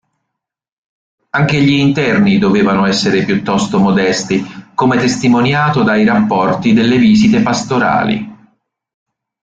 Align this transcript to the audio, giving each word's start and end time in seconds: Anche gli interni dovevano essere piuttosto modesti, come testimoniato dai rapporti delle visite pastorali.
Anche 1.29 1.61
gli 1.61 1.73
interni 1.73 2.39
dovevano 2.39 2.87
essere 2.87 3.23
piuttosto 3.23 3.77
modesti, 3.77 4.43
come 4.73 4.97
testimoniato 4.97 5.83
dai 5.83 6.03
rapporti 6.03 6.73
delle 6.73 6.97
visite 6.97 7.39
pastorali. 7.43 8.27